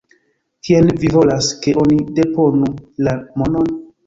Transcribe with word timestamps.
Kien 0.67 0.87
vi 1.03 1.11
volas, 1.15 1.49
ke 1.67 1.75
oni 1.83 1.99
deponu 2.21 2.73
la 3.09 3.15
monon? 3.43 3.71